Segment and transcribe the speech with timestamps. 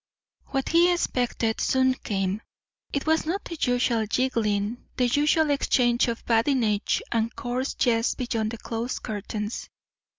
[0.47, 2.41] What he expected soon came.
[2.91, 8.49] It was not the usual giggling, the usual exchange of badinage and coarse jest beyond
[8.49, 9.69] the closed curtains.